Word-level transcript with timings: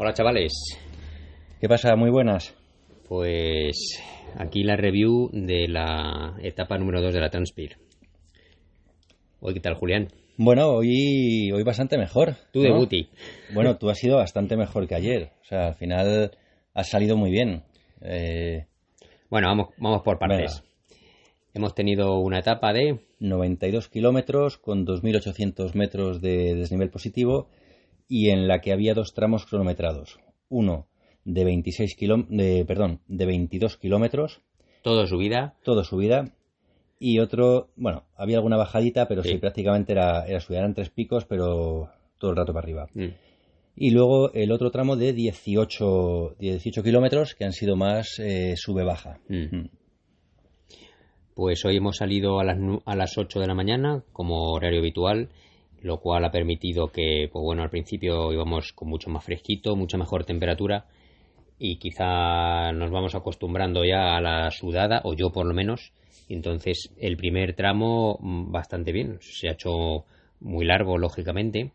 Hola 0.00 0.12
chavales. 0.12 0.52
¿Qué 1.60 1.68
pasa? 1.68 1.96
Muy 1.96 2.08
buenas. 2.08 2.54
Pues 3.08 4.00
aquí 4.36 4.62
la 4.62 4.76
review 4.76 5.28
de 5.32 5.66
la 5.66 6.36
etapa 6.40 6.78
número 6.78 7.02
2 7.02 7.12
de 7.14 7.20
la 7.20 7.30
Transpir. 7.30 7.78
Hoy, 9.40 9.54
¿qué 9.54 9.60
tal, 9.60 9.74
Julián? 9.74 10.06
Bueno, 10.36 10.68
hoy, 10.68 11.50
hoy 11.50 11.64
bastante 11.64 11.98
mejor. 11.98 12.36
Tú 12.52 12.60
de 12.60 12.70
Buti. 12.70 13.08
Bueno, 13.52 13.76
tú 13.76 13.90
has 13.90 13.98
sido 13.98 14.18
bastante 14.18 14.56
mejor 14.56 14.86
que 14.86 14.94
ayer. 14.94 15.32
O 15.42 15.44
sea, 15.44 15.66
al 15.66 15.74
final 15.74 16.30
has 16.74 16.88
salido 16.88 17.16
muy 17.16 17.32
bien. 17.32 17.64
Eh, 18.00 18.66
bueno, 19.28 19.48
vamos, 19.48 19.70
vamos 19.78 20.02
por 20.02 20.20
partes. 20.20 20.62
Hemos 21.54 21.74
tenido 21.74 22.20
una 22.20 22.38
etapa 22.38 22.72
de 22.72 23.00
92 23.18 23.88
kilómetros 23.88 24.58
con 24.58 24.86
2.800 24.86 25.74
metros 25.74 26.20
de 26.20 26.54
desnivel 26.54 26.88
positivo 26.88 27.48
y 28.08 28.30
en 28.30 28.48
la 28.48 28.60
que 28.60 28.72
había 28.72 28.94
dos 28.94 29.12
tramos 29.14 29.46
cronometrados. 29.46 30.18
Uno 30.48 30.86
de 31.24 31.44
26 31.44 31.96
de, 32.28 32.64
perdón, 32.66 33.00
de 33.06 33.26
22 33.26 33.76
kilómetros. 33.76 34.40
Todo 34.82 35.06
subida. 35.06 35.54
Todo 35.62 35.84
subida. 35.84 36.32
Y 36.98 37.20
otro, 37.20 37.68
bueno, 37.76 38.04
había 38.16 38.38
alguna 38.38 38.56
bajadita, 38.56 39.06
pero 39.06 39.22
sí, 39.22 39.36
prácticamente 39.36 39.92
era, 39.92 40.26
era 40.26 40.40
subida. 40.40 40.60
Eran 40.60 40.74
tres 40.74 40.90
picos, 40.90 41.26
pero 41.26 41.90
todo 42.18 42.30
el 42.30 42.36
rato 42.36 42.52
para 42.52 42.64
arriba. 42.64 42.88
Mm. 42.94 43.08
Y 43.76 43.90
luego 43.90 44.32
el 44.32 44.50
otro 44.50 44.70
tramo 44.70 44.96
de 44.96 45.12
18, 45.12 46.36
18 46.40 46.82
kilómetros, 46.82 47.34
que 47.34 47.44
han 47.44 47.52
sido 47.52 47.76
más 47.76 48.18
eh, 48.18 48.54
sube-baja. 48.56 49.20
Mm. 49.28 49.56
Mm. 49.56 49.70
Pues 51.34 51.64
hoy 51.64 51.76
hemos 51.76 51.98
salido 51.98 52.40
a 52.40 52.44
las, 52.44 52.58
a 52.84 52.96
las 52.96 53.16
8 53.16 53.38
de 53.38 53.46
la 53.46 53.54
mañana, 53.54 54.02
como 54.12 54.50
horario 54.50 54.80
habitual, 54.80 55.28
lo 55.82 55.98
cual 55.98 56.24
ha 56.24 56.30
permitido 56.30 56.88
que, 56.88 57.28
pues 57.32 57.42
bueno, 57.42 57.62
al 57.62 57.70
principio 57.70 58.32
íbamos 58.32 58.72
con 58.72 58.88
mucho 58.88 59.10
más 59.10 59.24
fresquito, 59.24 59.76
mucha 59.76 59.98
mejor 59.98 60.24
temperatura 60.24 60.86
y 61.58 61.76
quizá 61.76 62.72
nos 62.72 62.90
vamos 62.90 63.14
acostumbrando 63.14 63.84
ya 63.84 64.16
a 64.16 64.20
la 64.20 64.50
sudada, 64.50 65.00
o 65.04 65.14
yo 65.14 65.30
por 65.30 65.46
lo 65.46 65.54
menos. 65.54 65.92
Entonces 66.28 66.94
el 66.98 67.16
primer 67.16 67.54
tramo 67.54 68.18
mm, 68.20 68.52
bastante 68.52 68.92
bien, 68.92 69.18
se 69.20 69.48
ha 69.48 69.52
hecho 69.52 70.04
muy 70.40 70.64
largo 70.64 70.98
lógicamente, 70.98 71.72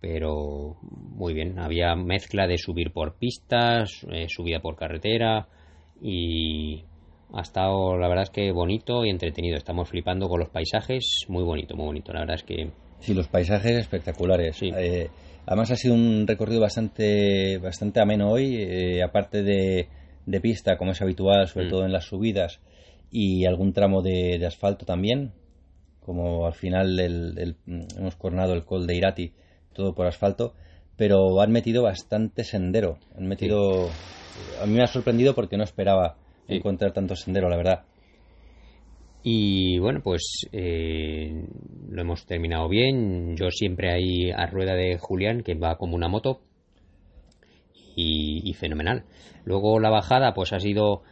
pero 0.00 0.76
muy 0.82 1.34
bien. 1.34 1.58
Había 1.58 1.94
mezcla 1.94 2.46
de 2.46 2.56
subir 2.56 2.92
por 2.92 3.16
pistas, 3.16 4.06
eh, 4.10 4.26
subida 4.28 4.60
por 4.60 4.76
carretera 4.76 5.46
y 6.00 6.84
ha 7.32 7.40
estado 7.40 7.96
la 7.96 8.08
verdad 8.08 8.24
es 8.24 8.30
que 8.30 8.52
bonito 8.52 9.04
y 9.04 9.10
entretenido. 9.10 9.56
Estamos 9.56 9.88
flipando 9.88 10.28
con 10.28 10.40
los 10.40 10.48
paisajes, 10.48 11.24
muy 11.28 11.44
bonito, 11.44 11.76
muy 11.76 11.86
bonito. 11.86 12.12
La 12.12 12.20
verdad 12.20 12.36
es 12.36 12.44
que 12.44 12.70
Sí, 13.00 13.14
los 13.14 13.28
paisajes 13.28 13.72
espectaculares. 13.72 14.56
Sí. 14.56 14.70
Eh, 14.76 15.08
además 15.46 15.70
ha 15.70 15.76
sido 15.76 15.94
un 15.94 16.26
recorrido 16.26 16.60
bastante, 16.60 17.58
bastante 17.58 18.00
ameno 18.00 18.30
hoy, 18.30 18.56
eh, 18.56 19.02
aparte 19.02 19.42
de, 19.42 19.88
de, 20.26 20.40
pista, 20.40 20.76
como 20.76 20.92
es 20.92 21.00
habitual, 21.00 21.48
sobre 21.48 21.66
mm. 21.66 21.70
todo 21.70 21.84
en 21.84 21.92
las 21.92 22.04
subidas, 22.04 22.60
y 23.10 23.46
algún 23.46 23.72
tramo 23.72 24.02
de, 24.02 24.44
asfalto 24.46 24.84
también, 24.84 25.32
como 26.00 26.46
al 26.46 26.54
final 26.54 26.96
del, 26.96 27.56
hemos 27.66 28.16
coronado 28.16 28.52
el 28.52 28.64
col 28.64 28.86
de 28.86 28.96
Irati, 28.96 29.32
todo 29.72 29.94
por 29.94 30.06
asfalto, 30.06 30.54
pero 30.96 31.40
han 31.40 31.52
metido 31.52 31.82
bastante 31.82 32.44
sendero. 32.44 32.98
Han 33.16 33.26
metido, 33.26 33.88
a 34.62 34.66
mí 34.66 34.74
me 34.74 34.82
ha 34.82 34.86
sorprendido 34.86 35.34
porque 35.34 35.56
no 35.56 35.64
esperaba 35.64 36.16
encontrar 36.48 36.92
tanto 36.92 37.16
sendero, 37.16 37.48
la 37.48 37.56
verdad. 37.56 37.84
Y 39.22 39.78
bueno, 39.78 40.00
pues 40.02 40.48
eh, 40.52 41.44
lo 41.88 42.00
hemos 42.00 42.24
terminado 42.26 42.68
bien. 42.68 43.36
Yo 43.36 43.50
siempre 43.50 43.92
ahí 43.92 44.30
a 44.30 44.46
rueda 44.46 44.74
de 44.74 44.98
Julián, 44.98 45.42
que 45.42 45.54
va 45.54 45.76
como 45.76 45.96
una 45.96 46.08
moto. 46.08 46.40
Y, 48.02 48.54
fenomenal. 48.54 49.04
Luego 49.44 49.78
la 49.78 49.90
bajada, 49.90 50.32
pues 50.32 50.54
ha 50.54 50.60
sido 50.60 51.02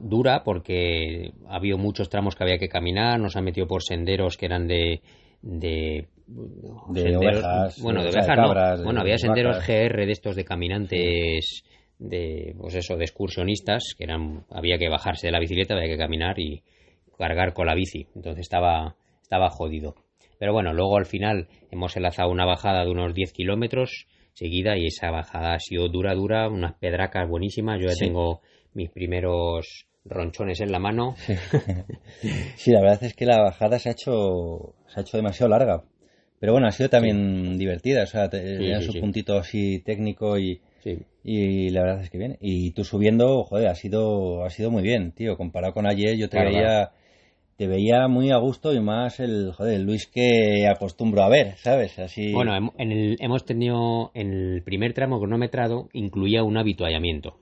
dura 0.00 0.42
porque 0.42 1.32
ha 1.48 1.56
habido 1.56 1.78
muchos 1.78 2.08
tramos 2.08 2.34
que 2.34 2.42
había 2.42 2.58
que 2.58 2.68
caminar. 2.68 3.20
Nos 3.20 3.36
han 3.36 3.44
metido 3.44 3.68
por 3.68 3.84
senderos 3.84 4.36
que 4.36 4.46
eran 4.46 4.66
de. 4.66 5.00
de 5.42 6.08
de 6.26 7.16
ovejas, 7.16 7.80
bueno, 7.82 8.02
de 8.02 8.08
ovejas 8.08 8.36
no. 8.38 8.84
bueno, 8.84 9.00
había 9.02 9.18
senderos 9.18 9.58
GR 9.58 10.06
de 10.06 10.12
estos 10.12 10.34
de 10.36 10.44
caminantes, 10.44 11.64
de, 11.98 12.54
pues 12.58 12.74
eso, 12.74 12.96
de 12.96 13.04
excursionistas, 13.04 13.94
que 13.96 14.04
eran, 14.04 14.44
había 14.50 14.78
que 14.78 14.88
bajarse 14.88 15.28
de 15.28 15.32
la 15.32 15.40
bicicleta, 15.40 15.74
había 15.74 15.88
que 15.88 15.98
caminar 15.98 16.38
y, 16.38 16.62
cargar 17.16 17.52
con 17.52 17.66
la 17.66 17.74
bici, 17.74 18.08
entonces 18.14 18.42
estaba, 18.42 18.96
estaba 19.22 19.48
jodido. 19.48 19.94
Pero 20.38 20.52
bueno, 20.52 20.72
luego 20.72 20.96
al 20.96 21.06
final 21.06 21.48
hemos 21.70 21.96
enlazado 21.96 22.30
una 22.30 22.44
bajada 22.44 22.84
de 22.84 22.90
unos 22.90 23.14
10 23.14 23.32
kilómetros 23.32 24.06
seguida 24.32 24.76
y 24.76 24.86
esa 24.86 25.10
bajada 25.10 25.54
ha 25.54 25.60
sido 25.60 25.88
dura, 25.88 26.14
dura, 26.14 26.48
unas 26.48 26.74
pedracas 26.74 27.28
buenísimas. 27.28 27.80
Yo 27.80 27.88
ya 27.88 27.94
tengo 27.94 28.40
mis 28.74 28.90
primeros 28.90 29.86
ronchones 30.04 30.60
en 30.60 30.72
la 30.72 30.78
mano. 30.78 31.14
Sí. 32.56 32.70
la 32.70 32.80
verdad 32.80 33.04
es 33.04 33.14
que 33.14 33.26
la 33.26 33.40
bajada 33.40 33.78
se 33.78 33.90
ha 33.90 33.92
hecho, 33.92 34.74
se 34.86 35.00
ha 35.00 35.02
hecho 35.02 35.16
demasiado 35.16 35.50
larga. 35.50 35.84
Pero 36.40 36.52
bueno, 36.52 36.66
ha 36.66 36.72
sido 36.72 36.88
también 36.88 37.58
divertida, 37.58 38.02
o 38.02 38.06
sea, 38.06 38.28
tenía 38.28 38.80
su 38.80 38.92
puntito 38.98 39.36
así 39.36 39.80
técnico 39.80 40.38
y, 40.38 40.60
y 41.22 41.70
la 41.70 41.82
verdad 41.82 42.02
es 42.02 42.10
que 42.10 42.18
bien. 42.18 42.36
Y 42.40 42.72
tú 42.72 42.84
subiendo, 42.84 43.44
joder, 43.44 43.68
ha 43.68 43.74
sido, 43.74 44.44
ha 44.44 44.50
sido 44.50 44.70
muy 44.70 44.82
bien, 44.82 45.12
tío. 45.12 45.36
Comparado 45.36 45.74
con 45.74 45.86
ayer, 45.86 46.16
yo 46.16 46.28
te 46.28 46.42
veía 46.42 46.92
te 47.56 47.68
veía 47.68 48.08
muy 48.08 48.30
a 48.30 48.38
gusto 48.38 48.72
y 48.72 48.80
más 48.80 49.20
el, 49.20 49.52
joder, 49.52 49.80
Luis 49.80 50.06
que 50.06 50.66
acostumbro 50.66 51.22
a 51.22 51.28
ver, 51.28 51.56
¿sabes? 51.56 51.98
Así... 51.98 52.32
Bueno, 52.32 52.72
en 52.78 52.92
el, 52.92 53.16
hemos 53.20 53.44
tenido, 53.44 54.10
en 54.14 54.32
el 54.32 54.62
primer 54.62 54.92
tramo 54.92 55.20
cronometrado, 55.20 55.88
incluía 55.92 56.42
un 56.42 56.58
habituallamiento. 56.58 57.36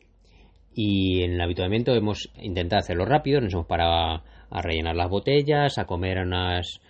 Y 0.74 1.22
en 1.22 1.32
el 1.32 1.40
habituallamiento 1.40 1.94
hemos 1.94 2.30
intentado 2.36 2.80
hacerlo 2.80 3.04
rápido, 3.04 3.40
nos 3.40 3.52
hemos 3.54 3.66
parado 3.66 4.22
a, 4.50 4.62
rellenar 4.62 4.96
las 4.96 5.08
botellas, 5.08 5.78
a 5.78 5.86
comer 5.86 6.18
unas, 6.18 6.80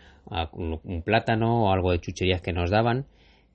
un, 0.53 1.03
plátano 1.05 1.65
o 1.65 1.73
algo 1.73 1.93
de 1.93 2.01
chucherías 2.01 2.43
que 2.43 2.53
nos 2.53 2.71
daban. 2.71 3.07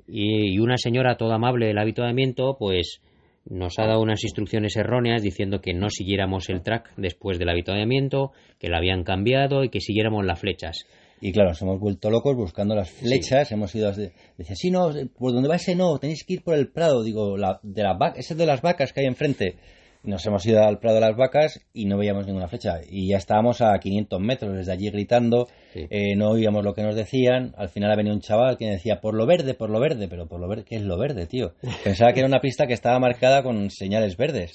Y, 0.07 0.53
y 0.53 0.59
una 0.59 0.77
señora 0.77 1.17
toda 1.17 1.35
amable 1.35 1.67
del 1.67 1.77
habituallamiento, 1.77 2.55
pues 2.57 3.01
nos 3.49 3.79
ha 3.79 3.85
dado 3.85 4.01
unas 4.01 4.23
instrucciones 4.23 4.75
erróneas 4.75 5.21
diciendo 5.21 5.61
que 5.61 5.73
no 5.73 5.89
siguiéramos 5.89 6.49
el 6.49 6.61
track 6.61 6.91
después 6.97 7.39
del 7.39 7.49
avituallamiento, 7.49 8.31
que 8.59 8.67
lo 8.67 8.77
habían 8.77 9.03
cambiado 9.03 9.63
y 9.63 9.69
que 9.69 9.79
siguiéramos 9.79 10.25
las 10.25 10.39
flechas. 10.39 10.85
Y 11.19 11.31
claro, 11.31 11.49
nos 11.49 11.61
hemos 11.61 11.79
vuelto 11.79 12.11
locos 12.11 12.35
buscando 12.35 12.75
las 12.75 12.91
flechas, 12.91 13.51
hemos 13.51 13.73
ido... 13.73 13.91
Dice, 13.91 14.55
sí, 14.55 14.69
no, 14.69 14.93
por 15.17 15.33
donde 15.33 15.49
va 15.49 15.55
ese 15.55 15.75
no, 15.75 15.97
tenéis 15.97 16.23
que 16.23 16.35
ir 16.35 16.43
por 16.43 16.55
el 16.55 16.67
prado. 16.67 17.03
Digo, 17.03 17.37
la, 17.37 17.59
de 17.63 17.83
la 17.83 17.97
ese 18.15 18.35
de 18.35 18.45
las 18.45 18.61
vacas 18.61 18.93
que 18.93 19.01
hay 19.01 19.07
enfrente 19.07 19.55
nos 20.03 20.25
hemos 20.25 20.45
ido 20.45 20.63
al 20.63 20.79
Prado 20.79 20.95
de 20.95 21.01
las 21.01 21.17
Vacas 21.17 21.65
y 21.73 21.85
no 21.85 21.97
veíamos 21.97 22.25
ninguna 22.25 22.47
flecha. 22.47 22.79
Y 22.89 23.09
ya 23.09 23.17
estábamos 23.17 23.61
a 23.61 23.77
500 23.77 24.19
metros 24.19 24.55
desde 24.55 24.71
allí 24.71 24.89
gritando, 24.89 25.47
eh, 25.73 26.15
no 26.15 26.29
oíamos 26.29 26.63
lo 26.63 26.73
que 26.73 26.83
nos 26.83 26.95
decían. 26.95 27.53
Al 27.57 27.69
final 27.69 27.91
ha 27.91 27.95
venido 27.95 28.15
un 28.15 28.21
chaval 28.21 28.57
que 28.57 28.69
decía, 28.69 28.99
por 29.01 29.15
lo 29.15 29.25
verde, 29.25 29.53
por 29.53 29.69
lo 29.69 29.79
verde, 29.79 30.07
pero 30.07 30.27
por 30.27 30.39
lo 30.39 30.47
verde, 30.47 30.65
¿qué 30.65 30.75
es 30.75 30.83
lo 30.83 30.97
verde, 30.97 31.27
tío? 31.27 31.53
Pensaba 31.83 32.13
que 32.13 32.19
era 32.19 32.27
una 32.27 32.39
pista 32.39 32.67
que 32.67 32.73
estaba 32.73 32.99
marcada 32.99 33.43
con 33.43 33.69
señales 33.69 34.17
verdes. 34.17 34.53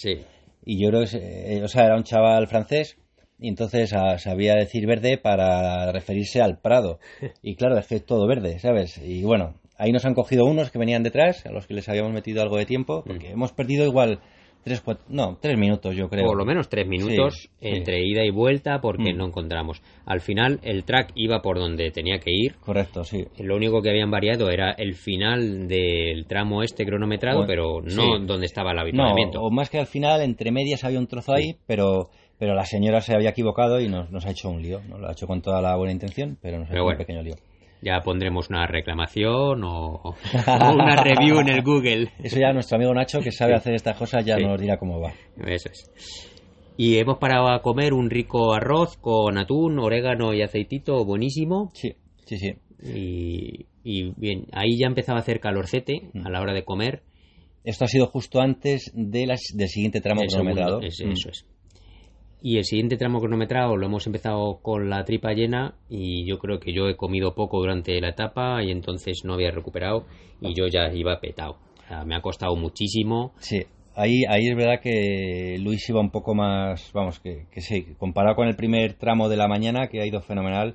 Y 0.65 0.83
yo 0.83 0.91
creo 0.91 1.05
que, 1.05 1.57
eh, 1.57 1.63
o 1.63 1.69
sea, 1.69 1.87
era 1.87 1.97
un 1.97 2.05
chaval 2.05 2.47
francés 2.47 2.97
y 3.43 3.49
entonces 3.49 3.93
ah, 3.93 4.19
sabía 4.19 4.55
decir 4.55 4.87
verde 4.87 5.19
para 5.19 5.91
referirse 5.91 6.41
al 6.41 6.59
Prado. 6.59 6.99
Y 7.43 7.57
claro, 7.57 7.77
es 7.77 7.87
que 7.89 8.01
todo 8.01 8.27
verde, 8.29 8.59
¿sabes? 8.61 8.99
Y 8.99 9.23
bueno, 9.25 9.55
ahí 9.77 9.91
nos 9.91 10.05
han 10.05 10.15
cogido 10.15 10.45
unos 10.45 10.71
que 10.71 10.79
venían 10.79 11.03
detrás, 11.03 11.45
a 11.45 11.51
los 11.51 11.67
que 11.67 11.75
les 11.75 11.89
habíamos 11.89 12.13
metido 12.13 12.41
algo 12.41 12.57
de 12.57 12.67
tiempo, 12.67 13.03
porque 13.05 13.31
mm. 13.31 13.33
hemos 13.33 13.53
perdido 13.53 13.85
igual 13.85 14.21
Tres, 14.65 14.83
no, 15.09 15.39
tres 15.41 15.59
minutos 15.59 15.97
yo 15.97 16.09
creo. 16.09 16.25
Por 16.25 16.39
lo 16.39 16.45
menos 16.45 16.69
tres 16.69 16.87
minutos 16.87 17.51
entre 17.61 18.05
ida 18.07 18.25
y 18.25 18.31
vuelta 18.31 18.81
porque 18.81 19.13
mm. 19.13 19.17
no 19.17 19.27
encontramos. 19.27 19.83
Al 20.07 20.21
final 20.21 20.61
el 20.63 20.85
track 20.85 21.13
iba 21.17 21.43
por 21.43 21.59
donde 21.59 21.91
tenía 21.91 22.19
que 22.19 22.31
ir. 22.31 22.55
Correcto, 22.61 23.03
sí. 23.03 23.27
Lo 23.39 23.57
único 23.57 23.83
que 23.83 23.91
habían 23.91 24.11
variado 24.11 24.51
era 24.51 24.71
el 24.73 24.95
final 24.95 25.67
del 25.67 26.27
tramo 26.27 26.63
este 26.63 26.87
cronometrado, 26.87 27.45
pero 27.47 27.81
no 27.83 28.21
donde 28.21 28.47
estaba 28.47 28.71
el 28.71 28.79
habituamiento. 28.79 29.41
o 29.41 29.51
más 29.51 29.69
que 29.69 29.79
al 29.79 29.87
final, 29.87 30.23
entre 30.23 30.53
medias 30.53 30.85
había 30.85 31.01
un 31.01 31.09
trozo 31.09 31.33
ahí, 31.33 31.57
pero 31.67 32.11
pero 32.39 32.55
la 32.55 32.65
señora 32.65 33.01
se 33.01 33.15
había 33.15 33.31
equivocado 33.31 33.81
y 33.81 33.89
nos, 33.89 34.11
nos 34.11 34.27
ha 34.27 34.31
hecho 34.31 34.49
un 34.51 34.63
lío. 34.63 34.81
¿no? 34.89 34.99
Lo 34.99 35.09
ha 35.09 35.13
hecho 35.13 35.29
con 35.29 35.43
toda 35.43 35.63
la 35.63 35.77
buena 35.77 35.93
intención, 35.93 36.39
pero 36.41 36.59
nos 36.59 36.69
ha 36.71 36.73
hecho 36.73 36.85
un 36.85 36.97
pequeño 36.97 37.23
lío 37.23 37.35
ya 37.83 38.01
pondremos 38.01 38.49
una 38.49 38.67
reclamación 38.67 39.65
o, 39.65 40.15
una 40.47 40.97
review 40.97 41.41
en 41.41 41.49
el 41.49 41.63
Google. 41.63 42.11
Eso 42.23 42.39
ya 42.39 42.53
nuestro 42.53 42.77
amigo 42.77 42.95
Nacho, 42.95 43.21
que 43.21 43.33
sabe 43.33 43.55
hacer 43.55 43.75
estas 43.75 43.97
cosas, 43.97 44.25
ya 44.25 44.37
nos 44.39 44.61
dirá 44.61 44.79
cómo 44.79 45.01
va. 45.01 45.13
Eso 45.45 45.69
es. 45.69 46.29
Y 46.77 46.97
hemos 46.97 47.19
parado 47.19 47.49
a 47.51 47.61
comer 47.61 47.93
un 47.93 48.09
rico 48.09 48.55
arroz 48.55 48.97
con 48.97 49.37
atún, 49.37 49.79
orégano 49.79 50.33
y 50.33 50.43
aceitito 50.43 51.05
buenísimo. 51.05 51.71
Sí, 51.75 51.95
sí, 52.25 52.39
sí. 52.39 52.55
Y, 53.85 54.11
bien, 54.17 54.47
ahí 54.53 54.79
ya 54.79 54.87
empezaba 54.87 55.19
a 55.19 55.23
hacer 55.23 55.41
calorcete 55.41 56.11
a 56.25 56.31
la 56.31 56.41
hora 56.41 56.55
de 56.55 56.65
comer. 56.65 57.03
Esto 57.65 57.85
ha 57.85 57.89
sido 57.89 58.07
justo 58.07 58.41
antes 58.41 58.91
de 58.95 59.27
las, 59.27 59.41
del 59.55 59.69
siguiente 59.69 60.01
tramo 60.01 60.23
cronometrado. 60.23 60.81
Eso 60.81 61.09
es. 61.09 61.47
Y 62.45 62.59
el 62.59 62.65
siguiente 62.65 62.97
tramo 62.97 63.21
cronometrado 63.21 63.77
lo 63.77 63.87
hemos 63.87 64.05
empezado 64.07 64.59
con 64.63 64.91
la 64.91 65.05
tripa 65.05 65.33
llena 65.33 65.75
y 65.89 66.27
yo 66.29 66.39
creo 66.39 66.59
que 66.59 66.73
yo 66.73 66.89
he 66.89 66.97
comido 66.97 67.35
poco 67.37 67.59
durante 67.61 68.01
la 68.01 68.09
etapa 68.09 68.63
y 68.65 68.73
entonces 68.73 69.23
no 69.25 69.35
había 69.35 69.53
recuperado 69.53 70.07
y 70.41 70.53
yo 70.53 70.67
ya 70.67 70.93
iba 70.93 71.21
petado. 71.21 71.59
O 71.85 71.89
sea, 71.89 72.05
me 72.05 72.17
ha 72.17 72.21
costado 72.21 72.57
muchísimo. 72.57 73.33
Sí, 73.39 73.63
ahí, 73.95 74.25
ahí 74.29 74.49
es 74.49 74.57
verdad 74.57 74.81
que 74.83 75.57
Luis 75.61 75.89
iba 75.89 76.01
un 76.01 76.11
poco 76.11 76.35
más, 76.35 76.91
vamos, 76.93 77.21
que, 77.21 77.47
que 77.53 77.61
sí, 77.61 77.95
comparado 77.97 78.35
con 78.35 78.49
el 78.49 78.57
primer 78.57 78.95
tramo 78.95 79.29
de 79.29 79.37
la 79.37 79.47
mañana, 79.47 79.87
que 79.87 80.01
ha 80.01 80.07
ido 80.07 80.21
fenomenal, 80.21 80.75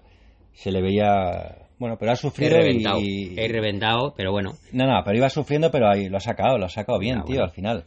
se 0.53 0.71
le 0.71 0.81
veía... 0.81 1.67
Bueno, 1.79 1.97
pero 1.99 2.11
ha 2.11 2.13
He 2.13 2.17
sufrido 2.17 2.57
reventado, 2.57 2.99
y... 3.01 3.35
he 3.37 3.47
reventado, 3.49 4.13
pero 4.15 4.31
bueno. 4.31 4.53
No, 4.71 4.87
no, 4.87 5.01
pero 5.03 5.17
iba 5.17 5.29
sufriendo, 5.29 5.69
pero 5.69 5.89
ahí 5.89 6.07
lo 6.09 6.17
ha 6.17 6.21
sacado, 6.21 6.57
lo 6.57 6.65
ha 6.65 6.69
sacado 6.69 6.97
bien, 6.97 7.17
Ah, 7.19 7.23
tío, 7.23 7.35
bueno. 7.35 7.43
al 7.43 7.51
final. 7.51 7.85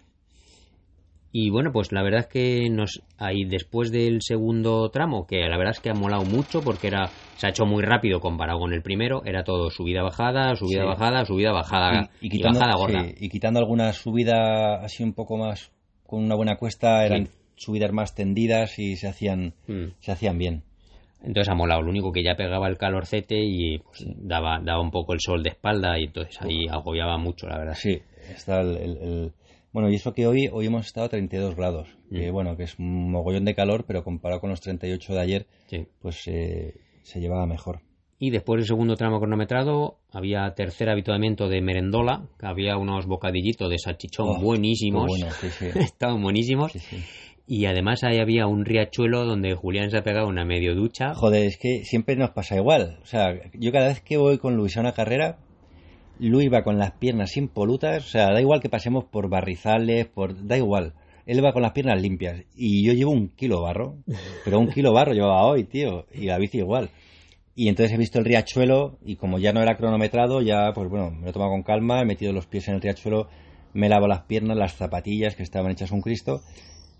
Y 1.32 1.50
bueno, 1.50 1.70
pues 1.72 1.92
la 1.92 2.02
verdad 2.02 2.20
es 2.20 2.26
que 2.26 2.68
nos 2.70 3.02
ahí 3.16 3.44
después 3.44 3.92
del 3.92 4.18
segundo 4.20 4.88
tramo, 4.90 5.26
que 5.26 5.40
la 5.48 5.56
verdad 5.56 5.72
es 5.76 5.80
que 5.80 5.90
ha 5.90 5.94
molado 5.94 6.24
mucho 6.24 6.62
porque 6.64 6.88
era 6.88 7.12
se 7.34 7.46
ha 7.46 7.50
hecho 7.50 7.66
muy 7.66 7.82
rápido 7.84 8.20
comparado 8.20 8.58
con 8.58 8.72
el 8.72 8.82
primero, 8.82 9.22
era 9.24 9.44
todo 9.44 9.70
subida 9.70 10.02
bajada, 10.02 10.56
subida 10.56 10.82
Sí. 10.82 10.86
bajada, 10.88 11.24
subida 11.24 11.52
bajada 11.52 12.10
y, 12.20 12.28
quitando, 12.30 12.58
bajada 12.58 12.76
gorda. 12.76 13.04
sí, 13.04 13.14
y 13.20 13.28
quitando 13.28 13.60
alguna 13.60 13.92
subida 13.92 14.82
así 14.82 15.04
un 15.04 15.12
poco 15.14 15.36
más 15.36 15.70
con 16.06 16.24
una 16.24 16.34
buena 16.34 16.56
cuesta, 16.56 17.06
eran 17.06 17.26
Sí. 17.26 17.32
subidas 17.54 17.92
más 17.92 18.14
tendidas 18.16 18.78
y 18.80 18.96
se 18.96 19.06
hacían, 19.06 19.54
Mm. 19.68 19.92
se 20.00 20.10
hacían 20.12 20.36
bien. 20.36 20.64
Entonces 21.22 21.48
ha 21.50 21.54
molado, 21.54 21.82
lo 21.82 21.90
único 21.90 22.10
que 22.12 22.24
ya 22.24 22.34
pegaba 22.34 22.66
el 22.66 22.76
calorcete 22.78 23.36
y 23.40 23.78
pues, 23.78 24.04
daba, 24.16 24.58
daba 24.64 24.80
un 24.80 24.90
poco 24.90 25.12
el 25.12 25.20
sol 25.20 25.42
de 25.44 25.50
espalda 25.50 25.98
y 25.98 26.04
entonces 26.04 26.40
ahí 26.42 26.66
agobiaba 26.68 27.18
mucho, 27.18 27.46
la 27.46 27.58
verdad. 27.58 27.74
Sí, 27.74 28.00
está 28.34 28.62
el, 28.62 28.76
el- 28.76 28.98
el- 29.02 29.32
Bueno, 29.72 29.88
y 29.90 29.94
eso 29.94 30.12
que 30.12 30.26
hoy, 30.26 30.48
hoy 30.52 30.66
hemos 30.66 30.86
estado 30.86 31.06
a 31.06 31.08
32 31.10 31.54
grados, 31.54 31.88
que 32.10 32.30
Mm. 32.30 32.32
bueno, 32.32 32.56
que 32.56 32.64
es 32.64 32.78
un 32.78 33.10
mogollón 33.10 33.44
de 33.44 33.54
calor, 33.54 33.84
pero 33.86 34.02
comparado 34.02 34.40
con 34.40 34.50
los 34.50 34.60
38 34.60 35.14
de 35.14 35.20
ayer, 35.20 35.46
Sí. 35.66 35.86
pues 36.02 36.26
eh, 36.26 36.74
se 37.02 37.20
llevaba 37.20 37.46
mejor. 37.46 37.80
Y 38.18 38.30
después 38.30 38.58
del 38.58 38.66
segundo 38.66 38.96
tramo 38.96 39.18
cronometrado 39.18 39.98
había 40.12 40.52
tercer 40.54 40.90
habituamiento 40.90 41.48
de 41.48 41.62
merendola, 41.62 42.26
que 42.38 42.46
había 42.46 42.76
unos 42.76 43.06
bocadillitos 43.06 43.70
de 43.70 43.78
salchichón 43.78 44.26
Oh, 44.28 44.40
buenísimos, 44.40 45.06
bueno, 45.06 45.30
sí, 45.40 45.48
sí. 45.50 45.66
estaban 45.94 46.20
buenísimos. 46.22 46.72
Y 47.46 47.64
además 47.66 48.04
ahí 48.04 48.18
había 48.18 48.46
un 48.46 48.64
riachuelo 48.64 49.24
donde 49.24 49.54
Julián 49.54 49.90
se 49.90 49.96
ha 49.98 50.02
pegado 50.02 50.28
una 50.28 50.44
medio 50.44 50.74
ducha. 50.74 51.14
Joder, 51.14 51.46
es 51.46 51.56
que 51.56 51.84
siempre 51.84 52.14
nos 52.16 52.30
pasa 52.30 52.56
igual. 52.56 52.98
O 53.02 53.06
sea, 53.06 53.34
yo 53.54 53.72
cada 53.72 53.88
vez 53.88 54.00
que 54.02 54.16
voy 54.18 54.36
con 54.38 54.54
Luis 54.54 54.76
a 54.76 54.80
una 54.80 54.92
carrera, 54.92 55.38
Luis 56.20 56.52
va 56.52 56.62
con 56.62 56.78
las 56.78 56.92
piernas 56.92 57.36
impolutas. 57.36 58.04
O 58.04 58.08
sea, 58.08 58.32
da 58.32 58.40
igual 58.40 58.60
que 58.60 58.68
pasemos 58.68 59.04
por 59.04 59.28
barrizales, 59.28 60.06
por 60.06 60.46
da 60.46 60.56
igual. 60.56 60.94
Él 61.26 61.44
va 61.44 61.52
con 61.52 61.62
las 61.62 61.72
piernas 61.72 62.00
limpias. 62.00 62.42
Y 62.54 62.84
yo 62.84 62.92
llevo 62.92 63.12
un 63.12 63.28
kilo 63.28 63.62
barro. 63.62 63.96
Pero 64.44 64.58
un 64.58 64.68
kilo 64.68 64.92
barro 64.92 65.12
llevaba 65.12 65.46
hoy, 65.46 65.64
tío. 65.64 66.06
Y 66.12 66.26
la 66.26 66.38
bici 66.38 66.58
igual. 66.58 66.90
Y 67.54 67.68
entonces 67.68 67.94
he 67.94 67.98
visto 67.98 68.18
el 68.18 68.24
riachuelo 68.24 68.98
y 69.04 69.16
como 69.16 69.38
ya 69.38 69.52
no 69.52 69.60
era 69.60 69.76
cronometrado, 69.76 70.40
ya 70.40 70.72
pues 70.72 70.88
bueno, 70.88 71.10
me 71.10 71.24
lo 71.24 71.30
he 71.30 71.32
tomado 71.32 71.50
con 71.50 71.62
calma, 71.62 72.00
he 72.00 72.06
metido 72.06 72.32
los 72.32 72.46
pies 72.46 72.68
en 72.68 72.76
el 72.76 72.80
riachuelo, 72.80 73.28
me 73.74 73.88
lavo 73.88 74.06
las 74.06 74.22
piernas, 74.22 74.56
las 74.56 74.74
zapatillas 74.74 75.34
que 75.34 75.42
estaban 75.42 75.72
hechas 75.72 75.90
un 75.90 76.00
Cristo. 76.00 76.40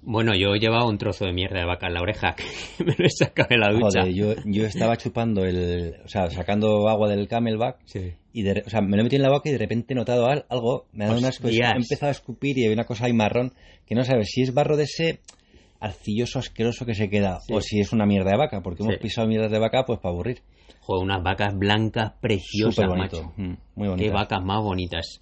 Bueno, 0.03 0.33
yo 0.35 0.55
llevaba 0.55 0.87
un 0.89 0.97
trozo 0.97 1.27
de 1.27 1.33
mierda 1.33 1.61
de 1.61 1.67
vaca 1.67 1.87
en 1.89 1.95
la 1.95 2.01
oreja 2.01 2.35
que 2.79 2.85
me 2.85 2.95
lo 2.99 3.05
he 3.05 3.11
sacado 3.11 3.49
de 3.51 3.59
la 3.59 3.71
ducha. 3.73 4.01
Joder, 4.01 4.15
yo, 4.15 4.35
yo 4.47 4.65
estaba 4.65 4.97
chupando 4.97 5.45
el, 5.45 5.95
o 6.05 6.09
sea, 6.09 6.31
sacando 6.31 6.89
agua 6.89 7.09
del 7.09 7.29
camelback 7.29 7.81
Sí. 7.85 8.15
y 8.33 8.43
de, 8.43 8.63
o 8.67 8.71
sea, 8.71 8.81
me 8.81 8.97
lo 8.97 9.01
he 9.03 9.05
metido 9.05 9.23
en 9.25 9.31
la 9.31 9.35
boca 9.37 9.49
y 9.51 9.53
de 9.53 9.59
repente 9.59 9.93
he 9.93 9.97
notado 9.97 10.27
al- 10.27 10.47
algo, 10.49 10.87
me 10.93 11.05
ha 11.05 11.09
dado 11.09 11.19
unas 11.21 11.39
cosas, 11.39 11.55
he 11.55 11.77
empezado 11.77 12.09
a 12.09 12.13
escupir 12.13 12.57
y 12.59 12.65
hay 12.67 12.73
una 12.73 12.85
cosa 12.85 13.05
ahí 13.07 13.13
marrón 13.13 13.53
que 13.87 13.95
no 13.95 14.03
sabes 14.05 14.29
si 14.31 14.41
es 14.43 14.55
barro 14.55 14.77
de 14.79 14.85
ese 14.85 15.21
arcilloso 15.81 16.39
asqueroso 16.39 16.85
que 16.87 16.95
se 16.95 17.09
queda 17.09 17.39
Sí. 17.47 17.53
o 17.55 17.61
si 17.61 17.81
es 17.81 17.93
una 17.93 18.07
mierda 18.07 18.31
de 18.31 18.37
vaca, 18.39 18.63
porque 18.63 18.83
hemos 18.83 18.95
Sí. 18.97 19.01
pisado 19.03 19.29
mierdas 19.29 19.51
de 19.51 19.59
vaca 19.59 19.85
pues 19.87 19.99
para 20.01 20.13
aburrir. 20.15 20.43
Joder, 20.81 21.05
unas 21.05 21.23
vacas 21.23 21.55
blancas 21.57 22.13
preciosas, 22.21 22.89
macho. 22.89 23.33
mm, 23.37 23.45
muy 23.77 23.85
Qué 23.85 23.89
bonito. 23.89 24.13
vacas 24.15 24.43
más 24.43 24.63
bonitas. 24.63 25.21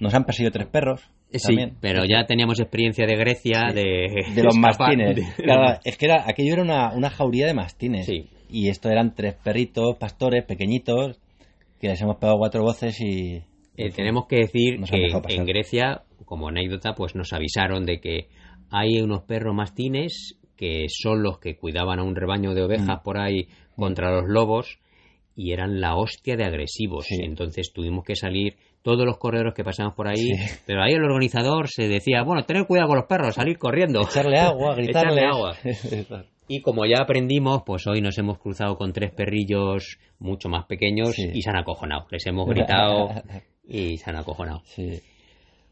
Nos 0.00 0.14
han 0.14 0.24
perseguido 0.24 0.52
tres 0.52 0.66
perros. 0.68 1.02
Sí, 1.32 1.38
también. 1.48 1.76
pero 1.80 2.04
ya 2.04 2.26
teníamos 2.26 2.60
experiencia 2.60 3.06
de 3.06 3.16
Grecia, 3.16 3.70
Sí. 3.70 3.74
de... 3.76 4.24
de 4.34 4.42
los 4.42 4.56
mastines. 4.58 5.16
de- 5.16 5.42
Claro, 5.42 5.78
es 5.84 5.96
que 5.96 6.06
era, 6.06 6.24
aquello 6.28 6.52
era 6.54 6.62
una, 6.62 6.92
una 6.94 7.10
jauría 7.10 7.46
de 7.46 7.54
mastines. 7.54 8.06
Sí. 8.06 8.28
Y 8.48 8.68
esto 8.68 8.88
eran 8.88 9.14
tres 9.14 9.34
perritos, 9.34 9.96
pastores, 9.98 10.44
pequeñitos, 10.44 11.18
que 11.80 11.88
les 11.88 12.00
hemos 12.02 12.16
pegado 12.16 12.38
cuatro 12.38 12.62
voces 12.62 13.00
y... 13.00 13.42
Eh, 13.76 13.90
tenemos 13.90 14.26
que 14.28 14.36
decir 14.36 14.78
que 14.88 15.08
en 15.34 15.44
Grecia, 15.44 16.02
como 16.24 16.48
anécdota, 16.48 16.94
pues 16.94 17.16
nos 17.16 17.32
avisaron 17.32 17.84
de 17.84 17.98
que 18.00 18.28
hay 18.70 19.00
unos 19.00 19.22
perros 19.24 19.52
mastines 19.54 20.38
que 20.56 20.86
son 20.88 21.24
los 21.24 21.40
que 21.40 21.56
cuidaban 21.56 21.98
a 21.98 22.04
un 22.04 22.14
rebaño 22.14 22.54
de 22.54 22.62
ovejas 22.62 23.00
Mm. 23.00 23.02
por 23.02 23.18
ahí 23.18 23.48
contra 23.74 24.12
los 24.14 24.24
lobos 24.28 24.78
y 25.34 25.50
eran 25.50 25.80
la 25.80 25.96
hostia 25.96 26.36
de 26.36 26.44
agresivos. 26.44 27.06
Sí. 27.08 27.16
Entonces 27.24 27.72
tuvimos 27.74 28.04
que 28.04 28.14
salir 28.14 28.54
todos 28.84 29.04
los 29.06 29.16
corredores 29.18 29.54
que 29.54 29.64
pasamos 29.64 29.94
por 29.94 30.06
ahí, 30.06 30.18
Sí. 30.36 30.58
pero 30.66 30.82
ahí 30.82 30.92
el 30.92 31.02
organizador 31.02 31.68
se 31.68 31.88
decía, 31.88 32.22
bueno, 32.22 32.44
tener 32.44 32.66
cuidado 32.66 32.88
con 32.88 32.98
los 32.98 33.06
perros, 33.06 33.34
salir 33.34 33.56
corriendo. 33.58 34.02
Echarle 34.02 34.38
agua, 34.38 34.74
gritarle. 34.76 35.22
Echarle 35.22 35.26
agua. 35.26 35.56
Y 36.46 36.60
como 36.60 36.84
ya 36.84 37.00
aprendimos, 37.00 37.62
pues 37.64 37.86
hoy 37.86 38.02
nos 38.02 38.18
hemos 38.18 38.38
cruzado 38.38 38.76
con 38.76 38.92
tres 38.92 39.10
perrillos 39.12 39.98
mucho 40.18 40.50
más 40.50 40.66
pequeños 40.66 41.14
Sí. 41.14 41.30
y 41.32 41.40
se 41.40 41.48
han 41.48 41.56
acojonado. 41.56 42.06
Les 42.10 42.26
hemos 42.26 42.46
gritado 42.46 43.08
y 43.66 43.96
se 43.96 44.10
han 44.10 44.16
acojonado. 44.16 44.60
sí. 44.66 45.00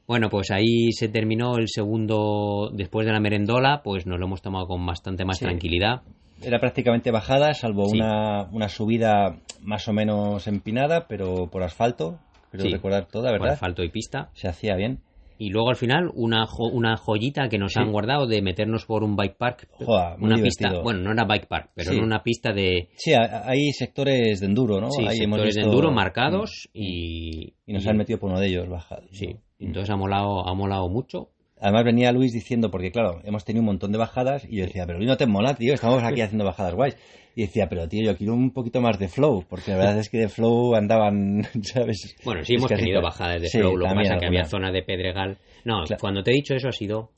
Bueno, 0.06 0.30
pues 0.30 0.50
ahí 0.50 0.90
se 0.92 1.08
terminó 1.08 1.58
el 1.58 1.68
segundo, 1.68 2.70
después 2.72 3.06
de 3.06 3.12
la 3.12 3.20
merendola, 3.20 3.82
pues 3.84 4.06
nos 4.06 4.18
lo 4.18 4.24
hemos 4.24 4.40
tomado 4.40 4.66
con 4.66 4.84
bastante 4.86 5.26
más 5.26 5.38
tranquilidad. 5.40 6.00
Era 6.42 6.58
prácticamente 6.58 7.10
bajada, 7.10 7.52
salvo 7.52 7.84
Sí. 7.90 7.98
una, 7.98 8.44
una 8.50 8.70
subida 8.70 9.36
más 9.60 9.86
o 9.88 9.92
menos 9.92 10.46
empinada, 10.46 11.06
pero 11.06 11.48
por 11.50 11.62
asfalto. 11.64 12.18
Creo 12.52 12.66
Sí. 12.66 12.70
recordar 12.72 13.06
toda, 13.08 13.30
Por 13.30 13.40
¿verdad? 13.40 13.54
asfalto 13.54 13.82
y 13.82 13.88
pista. 13.88 14.30
Se 14.34 14.46
hacía 14.46 14.76
bien. 14.76 15.00
Y 15.38 15.50
luego 15.50 15.70
al 15.70 15.76
final 15.76 16.08
una, 16.14 16.46
jo- 16.46 16.68
una 16.68 16.96
joyita 16.96 17.48
que 17.48 17.58
nos 17.58 17.72
Sí. 17.72 17.80
han 17.80 17.90
guardado 17.90 18.28
de 18.28 18.40
meternos 18.42 18.84
por 18.84 19.02
un 19.02 19.16
bike 19.16 19.36
park. 19.36 19.66
Joder, 19.72 20.16
muy 20.18 20.26
una 20.26 20.36
divertido. 20.36 20.70
pista, 20.70 20.82
bueno, 20.84 21.00
no 21.00 21.10
era 21.12 21.24
bike 21.24 21.48
park, 21.48 21.70
pero 21.74 21.90
Sí. 21.90 21.98
una 21.98 22.22
pista 22.22 22.52
de 22.52 22.90
Sí, 22.94 23.12
hay 23.14 23.72
sectores 23.72 24.38
de 24.38 24.46
enduro, 24.46 24.80
¿no? 24.80 24.90
sí, 24.92 25.02
Ahí 25.04 25.18
hemos 25.18 25.38
sectores 25.38 25.54
de 25.56 25.62
enduro 25.62 25.90
marcados 25.90 26.68
y, 26.72 27.54
Y 27.66 27.72
nos 27.72 27.84
y- 27.84 27.88
han 27.88 27.96
metido 27.96 28.20
por 28.20 28.30
uno 28.30 28.38
de 28.38 28.46
ellos, 28.48 28.68
bajado. 28.68 29.02
Sí, 29.10 29.34
entonces 29.58 29.90
ha 29.90 29.96
molado, 29.96 30.46
ha 30.46 30.54
molado 30.54 30.88
mucho. 30.88 31.30
Además 31.62 31.84
venía 31.84 32.10
Luis 32.12 32.32
diciendo, 32.32 32.70
porque 32.70 32.90
claro, 32.90 33.20
hemos 33.24 33.44
tenido 33.44 33.60
un 33.62 33.66
montón 33.66 33.92
de 33.92 33.98
bajadas 33.98 34.44
y 34.46 34.56
yo 34.56 34.66
decía, 34.66 34.84
pero 34.84 34.98
Luis 34.98 35.08
no 35.08 35.16
te 35.16 35.26
mola, 35.26 35.54
tío, 35.54 35.72
estamos 35.74 36.02
aquí 36.02 36.20
haciendo 36.20 36.44
bajadas 36.44 36.74
guays. 36.74 36.96
Y 37.34 37.42
decía, 37.42 37.68
pero 37.70 37.88
tío, 37.88 38.02
yo 38.04 38.16
quiero 38.16 38.34
un 38.34 38.50
poquito 38.52 38.80
más 38.82 38.98
de 38.98 39.08
flow, 39.08 39.44
porque 39.48 39.70
la 39.70 39.76
verdad 39.78 39.98
es 40.00 40.10
que 40.10 40.18
de 40.18 40.28
flow 40.28 40.74
andaban, 40.74 41.42
¿sabes? 41.62 42.14
Bueno, 42.24 42.44
sí 42.44 42.54
Es 42.54 42.58
hemos 42.58 42.70
tenido 42.70 43.00
bajadas 43.00 43.40
de 43.40 43.48
Sí, 43.48 43.58
flow, 43.58 43.76
lo 43.76 43.86
que 43.88 43.94
pasa 43.94 44.18
que 44.18 44.26
había 44.26 44.44
zonas 44.44 44.72
de 44.74 44.82
pedregal. 44.82 45.38
No, 45.64 45.84
Claro. 45.84 46.00
cuando 46.00 46.22
te 46.22 46.32
he 46.32 46.34
dicho 46.34 46.54
eso 46.54 46.68
ha 46.68 46.72
sido 46.72 47.10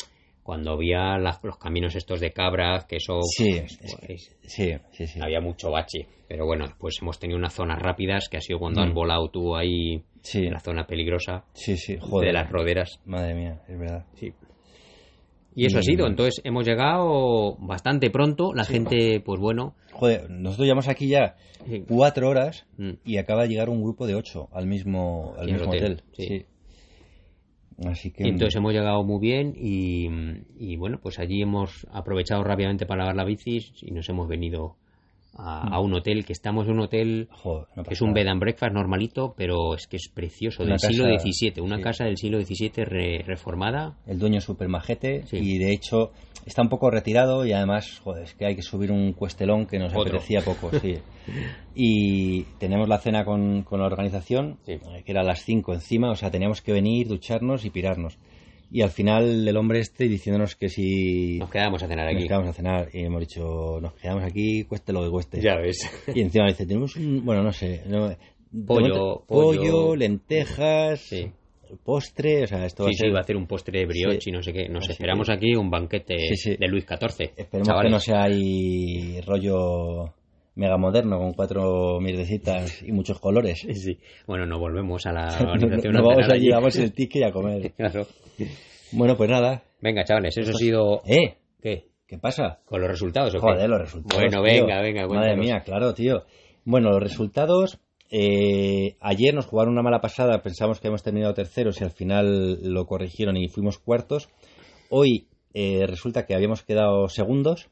cuando 0.44 0.72
había 0.74 1.18
las- 1.18 1.42
los 1.42 1.56
caminos 1.58 1.96
estos 1.96 2.20
de 2.20 2.30
cabras, 2.32 2.84
que 2.84 2.96
eso 2.96 3.18
Sí, 3.22 3.56
pues, 3.58 3.78
es 3.82 3.96
que- 3.96 4.18
Sí, 4.48 4.72
sí, 4.92 5.06
sí. 5.08 5.18
había 5.20 5.40
mucho 5.40 5.70
bache. 5.72 6.06
Pero 6.28 6.46
bueno, 6.46 6.66
pues 6.78 6.98
hemos 7.02 7.18
tenido 7.18 7.38
unas 7.38 7.52
zonas 7.54 7.80
rápidas, 7.82 8.28
que 8.28 8.36
ha 8.36 8.40
sido 8.40 8.58
cuando 8.60 8.80
Mm. 8.80 8.84
has 8.84 8.94
volado 8.94 9.28
tú 9.30 9.56
ahí 9.56 10.04
Sí, 10.22 10.44
en 10.46 10.52
la 10.52 10.60
zona 10.60 10.86
peligrosa 10.86 11.44
sí, 11.54 11.76
sí, 11.76 11.96
joder. 12.00 12.28
de 12.28 12.32
las 12.34 12.50
roderas. 12.50 13.00
Madre 13.04 13.34
mía, 13.34 13.60
es 13.68 13.78
verdad. 13.78 14.04
Sí. 14.14 14.32
Y 15.56 15.66
eso 15.66 15.78
ha 15.78 15.82
sido, 15.82 16.06
entonces 16.08 16.40
hemos 16.44 16.66
llegado 16.66 17.56
bastante 17.60 18.10
pronto, 18.10 18.52
la 18.54 18.64
gente, 18.64 19.20
pues 19.20 19.40
bueno, 19.40 19.74
Joder, 19.92 20.28
nosotros 20.28 20.66
llevamos 20.66 20.88
aquí 20.88 21.06
ya 21.08 21.36
cuatro 21.86 22.28
horas 22.28 22.66
mm, 22.76 22.90
y 23.04 23.18
acaba 23.18 23.42
de 23.42 23.48
llegar 23.50 23.68
un 23.70 23.80
grupo 23.80 24.08
de 24.08 24.16
ocho 24.16 24.48
al 24.52 24.66
mismo, 24.66 25.34
al 25.38 25.46
mismo 25.46 25.68
hotel, 25.68 25.84
hotel. 25.92 26.02
sí. 26.14 26.44
Entonces 28.28 28.56
hemos 28.56 28.72
llegado 28.72 29.02
muy 29.02 29.20
bien 29.20 29.54
y, 29.56 30.08
y, 30.56 30.76
bueno, 30.76 30.98
pues 31.02 31.18
allí 31.18 31.42
hemos 31.42 31.86
aprovechado 31.92 32.44
rápidamente 32.44 32.86
para 32.86 33.00
lavar 33.00 33.16
la 33.16 33.24
bici 33.24 33.72
y 33.82 33.90
nos 33.90 34.08
hemos 34.08 34.28
venido 34.28 34.76
a, 35.36 35.74
a 35.74 35.80
un 35.80 35.94
hotel, 35.94 36.24
que 36.24 36.32
estamos 36.32 36.66
en 36.66 36.72
un 36.74 36.80
hotel 36.80 37.28
Joder, 37.30 37.66
no 37.76 37.82
que 37.84 37.94
es 37.94 38.02
un 38.02 38.12
bed 38.12 38.26
and 38.28 38.40
breakfast 38.40 38.72
normalito, 38.74 39.34
pero 39.36 39.74
es 39.74 39.86
que 39.86 39.96
es 39.96 40.08
precioso, 40.08 40.62
Una 40.62 40.72
del 40.72 40.80
siglo 40.80 41.04
casa- 41.04 41.18
XVII, 41.26 41.60
una 41.62 41.76
sí. 41.76 41.82
casa 41.82 42.04
del 42.04 42.16
siglo 42.16 42.40
XVII 42.40 42.84
re- 42.84 43.22
reformada. 43.26 43.96
El 44.06 44.18
dueño 44.18 44.38
es 44.38 44.44
súper 44.44 44.68
majete 44.68 45.26
Sí. 45.26 45.36
y 45.38 45.58
de 45.58 45.72
hecho 45.72 46.12
está 46.46 46.62
un 46.62 46.68
poco 46.68 46.90
retirado 46.90 47.44
y 47.46 47.52
además, 47.52 48.00
joder, 48.04 48.24
es 48.24 48.34
que 48.34 48.46
hay 48.46 48.54
que 48.56 48.62
subir 48.62 48.92
un 48.92 49.12
cuestelón 49.14 49.66
que 49.66 49.78
nos 49.78 49.92
Otro. 49.94 50.02
apetecía 50.18 50.40
poco, 50.42 50.70
sí. 50.78 50.94
Y 51.74 52.42
tenemos 52.58 52.88
la 52.88 52.98
cena 52.98 53.24
con, 53.24 53.62
con 53.62 53.80
la 53.80 53.86
organización, 53.86 54.58
Sí. 54.64 54.74
que 55.04 55.10
era 55.12 55.22
a 55.22 55.24
las 55.24 55.42
5 55.44 55.72
encima, 55.74 56.10
o 56.10 56.14
sea, 56.14 56.30
teníamos 56.30 56.60
que 56.62 56.72
venir, 56.72 57.08
ducharnos 57.08 57.64
y 57.64 57.70
pirarnos. 57.70 58.18
Y 58.76 58.82
al 58.82 58.90
final 58.90 59.46
el 59.46 59.56
hombre 59.56 59.78
este 59.78 60.08
diciéndonos 60.08 60.56
que 60.56 60.68
si 60.68 61.38
Nos 61.38 61.48
quedamos 61.48 61.80
a 61.84 61.86
cenar 61.86 62.06
nos 62.06 62.16
aquí. 62.16 62.26
quedamos 62.26 62.48
a 62.48 62.52
cenar 62.52 62.88
y 62.92 63.04
hemos 63.04 63.20
dicho, 63.20 63.78
nos 63.80 63.92
quedamos 63.94 64.24
aquí, 64.24 64.64
cueste 64.64 64.92
lo 64.92 65.04
que 65.04 65.10
cueste. 65.10 65.40
Ya 65.40 65.54
ves. 65.54 65.78
Y 66.12 66.20
encima 66.22 66.48
dice, 66.48 66.66
tenemos 66.66 66.96
un, 66.96 67.24
bueno, 67.24 67.44
no 67.44 67.52
sé, 67.52 67.82
no- 67.86 68.08
Pollo, 68.66 68.80
momento, 68.80 69.24
pollo. 69.28 69.60
pollo, 69.60 69.94
lentejas, 69.96 71.00
Sí. 71.02 71.30
postre, 71.84 72.42
o 72.42 72.46
sea, 72.48 72.66
esto 72.66 72.82
va 72.82 72.90
Sí, 72.90 72.96
a 73.04 73.06
sí, 73.06 73.12
va 73.12 73.18
a 73.18 73.22
hacer 73.22 73.36
un 73.36 73.46
postre 73.46 73.78
de 73.78 73.86
brioche 73.86 74.20
Sí. 74.20 74.30
y 74.30 74.32
no 74.32 74.42
sé 74.42 74.52
qué. 74.52 74.68
Nos 74.68 74.82
Así 74.84 74.92
esperamos 74.92 75.28
que- 75.28 75.32
aquí 75.34 75.54
un 75.54 75.70
banquete 75.70 76.14
de 76.58 76.68
Luis 76.68 76.84
XIV. 76.84 77.32
Esperemos 77.36 77.68
chavales. 77.68 77.88
que 77.88 77.92
no 77.92 78.00
sea 78.00 78.24
ahí 78.24 79.20
rollo 79.20 80.12
mega 80.56 80.76
moderno 80.76 81.18
con 81.18 81.32
cuatro 81.34 81.98
mierdecitas 82.00 82.82
y 82.82 82.92
muchos 82.92 83.18
colores. 83.20 83.66
Sí. 83.74 83.98
Bueno, 84.26 84.46
no 84.46 84.58
volvemos 84.58 85.04
a 85.06 85.12
la 85.12 85.26
no, 85.40 85.52
organización. 85.52 85.92
no 85.92 86.02
vamos 86.02 86.16
nacional 86.18 86.36
allí, 86.38 86.48
damos 86.50 86.76
el 86.76 86.92
ticket 86.92 87.22
y 87.22 87.24
a 87.24 87.32
comer. 87.32 87.72
Claro. 87.76 88.06
Bueno, 88.92 89.16
pues 89.16 89.28
nada. 89.30 89.62
Venga, 89.80 90.04
chavales, 90.04 90.36
eso 90.38 90.50
ha 90.52 90.54
sido... 90.54 91.02
¿Eh? 91.06 91.36
¿Qué? 91.60 91.86
¿Qué 92.06 92.18
pasa? 92.18 92.60
¿Con 92.64 92.80
los 92.80 92.88
resultados 92.90 93.30
o 93.34 93.38
qué? 93.38 93.40
Joder, 93.40 93.68
los 93.68 93.80
resultados. 93.80 94.22
Bueno, 94.22 94.42
tío. 94.42 94.66
venga, 94.66 94.80
venga, 94.80 95.06
Madre 95.08 95.36
mía, 95.36 95.62
claro, 95.64 95.94
tío. 95.94 96.24
Bueno, 96.64 96.90
los 96.90 97.02
resultados. 97.02 97.78
eh, 98.10 98.96
ayer 99.00 99.34
nos 99.34 99.46
jugaron 99.46 99.72
una 99.72 99.82
mala 99.82 100.00
pasada. 100.00 100.40
Pensamos 100.42 100.78
que 100.80 100.86
habíamos 100.86 101.02
terminado 101.02 101.34
terceros 101.34 101.80
y 101.80 101.84
al 101.84 101.90
final 101.90 102.58
lo 102.62 102.86
corrigieron 102.86 103.36
y 103.36 103.48
fuimos 103.48 103.78
cuartos. 103.78 104.28
Hoy 104.90 105.26
eh, 105.54 105.86
resulta 105.86 106.24
que 106.26 106.34
habíamos 106.34 106.62
quedado 106.62 107.08
segundos. 107.08 107.68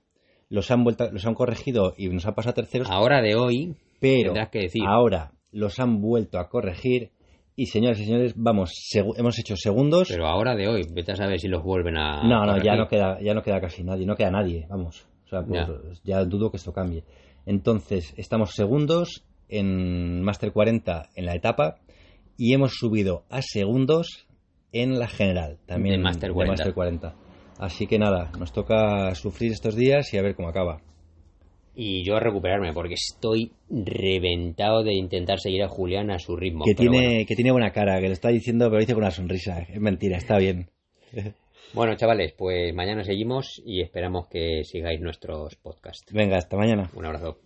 Los 0.52 0.70
han, 0.70 0.84
vuelto, 0.84 1.10
los 1.10 1.26
han 1.26 1.32
corregido 1.32 1.94
y 1.96 2.10
nos 2.10 2.26
han 2.26 2.34
pasado 2.34 2.52
terceros. 2.52 2.90
Ahora 2.90 3.22
de 3.22 3.36
hoy, 3.36 3.74
pero 4.00 4.34
que 4.50 4.58
decir. 4.60 4.82
ahora 4.86 5.32
los 5.50 5.80
han 5.80 6.02
vuelto 6.02 6.38
a 6.38 6.50
corregir. 6.50 7.10
Y 7.56 7.66
señoras 7.66 7.98
y 8.00 8.04
señores, 8.04 8.34
vamos, 8.36 8.70
hemos 9.16 9.38
hecho 9.38 9.56
segundos. 9.56 10.08
pero 10.10 10.26
ahora 10.26 10.54
de 10.54 10.68
hoy, 10.68 10.82
vete 10.92 11.12
a 11.12 11.16
saber 11.16 11.40
si 11.40 11.48
los 11.48 11.62
vuelven 11.62 11.96
a... 11.96 12.22
No, 12.22 12.44
no, 12.44 12.62
ya 12.62 12.76
no 12.76 12.86
queda, 12.86 13.18
ya 13.22 13.32
no 13.32 13.42
queda 13.42 13.60
casi 13.60 13.82
nadie, 13.82 14.04
no 14.04 14.14
queda 14.14 14.30
nadie, 14.30 14.66
vamos. 14.68 15.06
O 15.24 15.28
sea, 15.28 15.40
Ya. 15.48 15.66
pues, 15.66 16.02
ya 16.04 16.22
dudo 16.24 16.50
que 16.50 16.58
esto 16.58 16.72
cambie. 16.72 17.04
Entonces, 17.46 18.12
estamos 18.18 18.54
segundos 18.54 19.24
en 19.48 20.22
Master 20.22 20.52
40 20.52 21.10
en 21.14 21.24
la 21.26 21.34
etapa 21.34 21.76
y 22.36 22.52
hemos 22.52 22.72
subido 22.74 23.24
a 23.30 23.40
segundos 23.40 24.26
en 24.72 24.98
la 24.98 25.08
general, 25.08 25.58
también 25.66 25.96
De 25.96 26.02
Master 26.02 26.28
de 26.30 26.34
40. 26.34 26.52
Master 26.52 26.74
40. 26.74 27.14
Así 27.62 27.86
que 27.86 27.96
nada, 27.96 28.32
nos 28.40 28.52
toca 28.52 29.14
sufrir 29.14 29.52
estos 29.52 29.76
días 29.76 30.12
y 30.12 30.18
a 30.18 30.22
ver 30.22 30.34
cómo 30.34 30.48
acaba. 30.48 30.80
Y 31.76 32.02
yo 32.04 32.16
a 32.16 32.20
recuperarme, 32.20 32.72
porque 32.72 32.94
estoy 32.94 33.52
reventado 33.70 34.82
de 34.82 34.94
intentar 34.94 35.38
seguir 35.38 35.62
a 35.62 35.68
Julián 35.68 36.10
a 36.10 36.18
su 36.18 36.36
ritmo. 36.36 36.64
que 36.64 36.74
tiene, 36.74 37.06
bueno. 37.06 37.24
que 37.28 37.36
tiene 37.36 37.52
buena 37.52 37.70
cara, 37.70 38.00
que 38.00 38.08
lo 38.08 38.14
está 38.14 38.30
diciendo, 38.30 38.64
pero 38.64 38.78
lo 38.78 38.80
dice 38.80 38.94
con 38.94 39.04
una 39.04 39.12
sonrisa. 39.12 39.60
Es 39.60 39.80
mentira, 39.80 40.16
está 40.16 40.38
bien. 40.38 40.70
Bueno, 41.74 41.96
chavales, 41.96 42.34
pues 42.36 42.74
mañana 42.74 43.02
seguimos 43.02 43.62
y 43.64 43.80
esperamos 43.80 44.28
que 44.28 44.62
sigáis 44.62 45.00
nuestros 45.00 45.56
podcasts. 45.56 46.12
Venga, 46.12 46.36
hasta 46.36 46.58
mañana. 46.58 46.90
Un 46.94 47.06
abrazo. 47.06 47.38